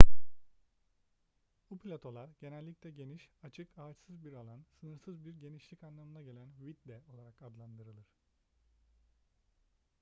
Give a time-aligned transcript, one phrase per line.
[1.71, 7.41] bu platolar genellikle geniş açık ağaçsız bir alan sınırsız bir genişlik anlamına gelen vidde olarak
[7.41, 8.07] adlandırılır